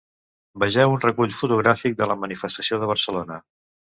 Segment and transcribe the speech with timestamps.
[0.61, 3.41] Vegeu un recull fotogràfic de la manifestació de Barcelona.